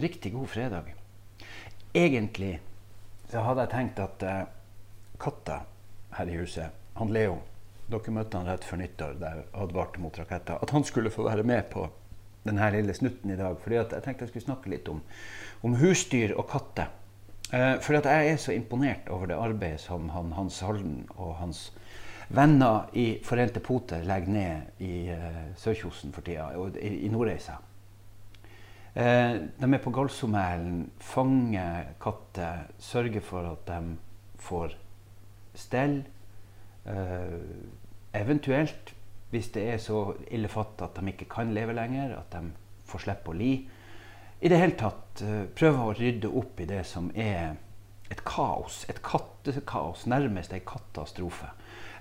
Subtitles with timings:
[0.00, 0.94] Riktig god fredag.
[1.92, 2.54] Egentlig
[3.28, 4.42] så hadde jeg tenkt at eh,
[5.20, 5.60] katta
[6.16, 7.38] her i huset, han Leo
[7.90, 10.60] Dere møtte han rett før nyttår der advarte mot raketter.
[10.62, 11.88] At han skulle få være med på
[12.46, 13.56] denne lille snutten i dag.
[13.58, 15.00] fordi jeg tenkte jeg skulle snakke litt om,
[15.66, 16.92] om husdyr og katter.
[17.52, 21.34] Eh, fordi at jeg er så imponert over det arbeidet som han, Hans Halden og
[21.42, 21.72] hans
[22.28, 27.58] venner i Forente Poter legger ned i eh, Sørkjosen for tida, og i, i Nordreisa.
[28.94, 33.96] Eh, de er på Galsomælen, fanger katter, sørger for at de
[34.38, 34.74] får
[35.54, 36.00] stell.
[36.86, 37.36] Eh,
[38.14, 38.94] eventuelt,
[39.30, 42.50] hvis det er så ille fatt at de ikke kan leve lenger, at de
[42.90, 43.52] får slippe å li.
[44.40, 47.54] I det hele tatt eh, prøve å rydde opp i det som er
[48.10, 48.84] et kaos.
[48.90, 50.06] Et kattekaos.
[50.10, 51.52] Nærmest ei katastrofe.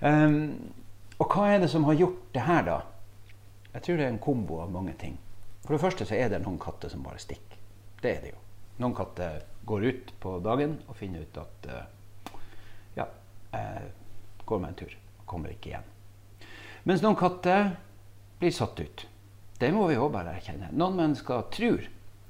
[0.01, 0.71] Um,
[1.19, 2.77] og hva er det som har gjort det her, da?
[3.73, 5.17] Jeg tror det er en kombo av mange ting.
[5.65, 7.59] For det første så er det noen katter som bare stikker.
[8.01, 8.41] Det er det jo.
[8.79, 12.35] Noen katter går ut på dagen og finner ut at uh,
[12.95, 13.05] ja,
[13.51, 13.89] jeg
[14.47, 14.93] går meg en tur.
[15.29, 15.89] Kommer ikke igjen.
[16.87, 17.73] Mens noen katter
[18.39, 19.05] blir satt ut.
[19.59, 20.71] Det må vi òg bare erkjenne.
[20.71, 21.83] Noen mennesker tror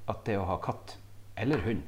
[0.09, 0.97] at det å ha katt
[1.39, 1.85] eller hund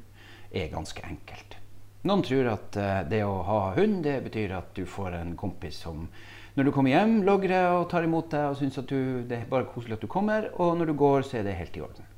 [0.54, 1.58] er ganske enkelt.
[2.06, 5.82] Noen tror at uh, det å ha hund det betyr at du får en kompis
[5.84, 6.06] som
[6.54, 9.70] når du kommer hjem, logrer og tar imot deg og syns at det er bare
[9.72, 10.50] koselig at du kommer.
[10.60, 12.08] Og når du går, så er det helt i orden.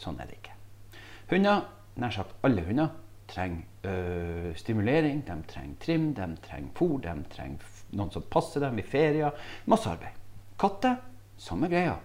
[0.00, 0.56] Sånn er det ikke.
[1.30, 1.62] Hunder,
[2.02, 2.90] nær sagt alle hunder,
[3.30, 8.82] trenger øh, stimulering, de trenger trim, de trenger fôr, de trenger noen som passer dem
[8.82, 9.38] i ferier.
[9.70, 10.18] Masse arbeid.
[10.60, 10.98] Katter,
[11.40, 11.98] samme greia.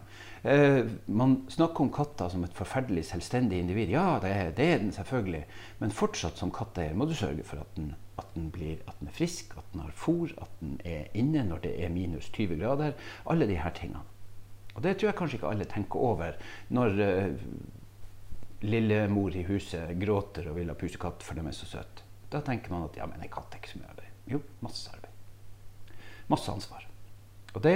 [0.44, 3.92] Eh, man snakker om katter som et forferdelig selvstendig individ.
[3.94, 5.44] Ja, det er, det er den selvfølgelig.
[5.82, 9.12] Men fortsatt som katteeier må du sørge for at den, at, den blir, at den,
[9.12, 12.62] er frisk, at den har fôr, at den er inne når det er minus 20
[12.62, 12.96] grader.
[13.30, 14.06] Alle disse tingene.
[14.76, 16.36] Og det tror jeg kanskje ikke alle tenker over
[16.72, 17.48] når uh,
[18.64, 22.06] lillemor i huset gråter og vil ha pusekatt for de er så søte.
[22.30, 24.16] Da tenker man at ja, men en katt er ikke så mye arbeid.
[24.30, 25.98] Jo, masse arbeid.
[26.30, 26.86] Masse ansvar.
[27.56, 27.76] Og det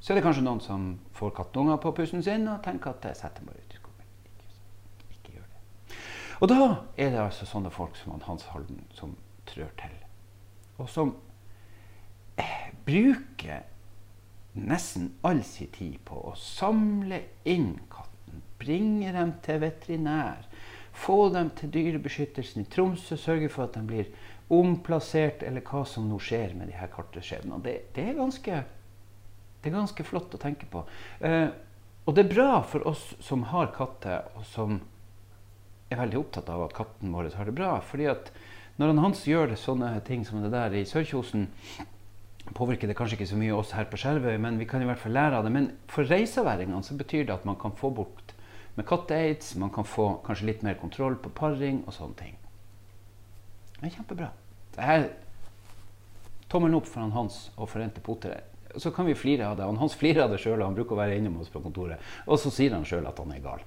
[0.00, 0.84] så er det kanskje noen som
[1.16, 4.06] får kattunger på pussen sin og tenker at jeg setter meg ut i skogen.
[4.24, 5.98] Ikke, ikke gjør det.
[6.40, 6.60] Og da
[6.96, 9.12] er det altså sånne folk som Hans Halden som
[9.50, 9.98] trør til.
[10.80, 11.12] Og som
[12.40, 13.66] eh, bruker
[14.56, 18.40] nesten all sin tid på å samle inn katten.
[18.60, 20.48] Bringe dem til veterinær.
[20.96, 23.20] Få dem til Dyrebeskyttelsen i Tromsø.
[23.20, 24.10] Sørge for at de blir
[24.50, 27.60] omplassert, eller hva som nå skjer med de her katteskjebnene.
[27.62, 28.64] Det, det er ganske
[29.60, 30.84] det er ganske flott å tenke på.
[31.20, 31.48] Eh,
[32.08, 34.80] og det er bra for oss som har katter, og som
[35.90, 37.80] er veldig opptatt av at katten vår har det bra.
[37.80, 38.32] fordi at
[38.80, 41.48] når han Hans gjør sånne ting som det der i Sørkjosen,
[42.56, 44.98] påvirker det kanskje ikke så mye oss her på Skjervøy, men vi kan i hvert
[44.98, 45.52] fall lære av det.
[45.52, 48.32] Men for reiseværingene så betyr det at man kan få bort
[48.78, 52.38] med katteaids, man kan få kanskje litt mer kontroll på paring og sånne ting.
[53.76, 54.30] Det er kjempebra.
[54.74, 55.08] Det er
[56.48, 58.40] tommelen opp for han Hans og Forente Potere
[58.76, 59.66] så kan vi flire av det.
[59.66, 62.02] Han Hans flirer av det sjøl, han bruker å være innom oss på kontoret.
[62.26, 63.64] Og så sier han sjøl at han er gal.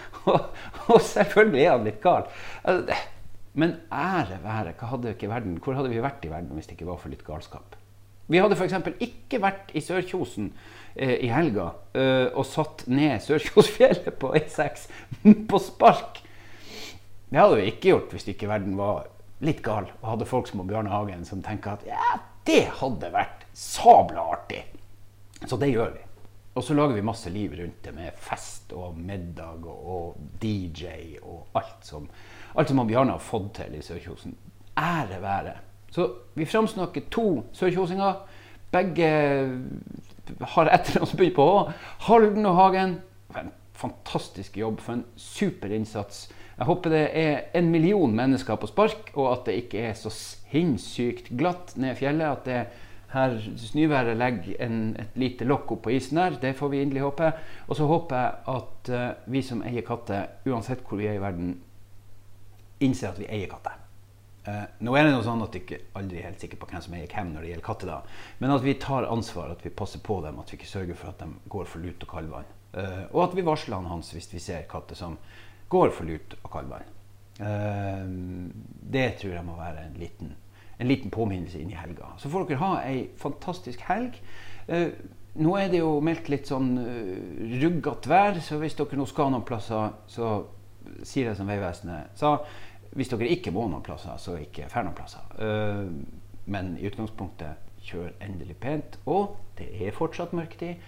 [0.92, 2.28] og selvfølgelig er han litt gal.
[2.66, 2.98] Altså,
[3.56, 7.00] men ære være, hadde verden, hvor hadde vi vært i verden hvis det ikke var
[7.00, 7.78] for litt galskap?
[8.28, 8.74] Vi hadde f.eks.
[9.00, 10.50] ikke vært i Sørkjosen
[10.98, 14.88] eh, i helga eh, og satt ned Sørkjosfjellet på E6
[15.50, 16.20] på spark.
[17.30, 19.06] Det hadde vi ikke gjort hvis ikke verden var
[19.44, 23.46] litt gal og hadde folk som Bjørne Hagen som tenker at ja, det hadde vært
[23.56, 24.62] sabla artig.
[25.46, 26.02] Så det gjør vi.
[26.56, 31.58] Og så lager vi masse liv rundt det med fest og middag og, DJ og
[31.58, 32.06] alt som,
[32.56, 34.36] alt som Bjarne har fått til i Sørkjosen.
[34.76, 35.56] Ære være.
[35.92, 38.16] Så vi framsnakker to sørkjosinger.
[38.72, 39.10] Begge
[40.56, 41.46] har etter oss begynt på.
[42.08, 42.98] Halden og Hagen.
[43.36, 46.26] En fantastisk jobb, for en super innsats.
[46.56, 50.12] Jeg håper det er en million mennesker på spark, og at det ikke er så
[50.12, 52.26] sinnssykt glatt ned fjellet.
[52.26, 52.66] at det er
[53.16, 56.38] her snøværet legger en, et lite lokk opp på isen her.
[56.42, 57.32] Det får vi inderlig håpe.
[57.68, 61.22] Og så håper jeg at uh, vi som eier katter, uansett hvor vi er i
[61.22, 61.56] verden,
[62.80, 63.85] innser at vi eier katter.
[64.46, 66.84] Uh, nå er det noe sånn at jeg ikke aldri er helt sikker på hvem
[66.84, 67.90] som eier hvem når det gjelder katter.
[67.90, 68.18] da.
[68.38, 71.12] Men at vi tar ansvar, at vi passer på dem, at vi ikke sørger for
[71.12, 72.54] at de går for lut og kaldvann.
[72.76, 75.18] Eh, og at vi varsler han hans hvis vi ser katter som
[75.72, 76.92] går for lut og kaldvann.
[77.36, 80.30] det tror jeg må være en liten
[80.78, 82.12] en liten påminnelse inn i helga.
[82.20, 84.18] Så får dere ha ei fantastisk helg.
[84.68, 84.92] Eh,
[85.40, 89.28] nå er det jo meldt litt sånn uh, ruggete vær, så hvis dere nå skal
[89.32, 90.30] noen plasser, så
[91.04, 92.38] sier jeg som Vegvesenet sa.
[92.96, 95.24] Hvis dere ikke må noen plasser, så ikke drar noen plasser.
[95.36, 95.92] Uh,
[96.50, 98.98] men i utgangspunktet, kjør endelig pent.
[99.06, 100.82] Og det er fortsatt mørketid.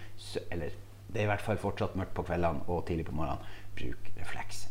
[0.50, 0.75] eller
[1.08, 3.44] det er i hvert fall fortsatt mørkt på kveldene og tidlig på morgenen.
[3.78, 4.66] Bruk refleks.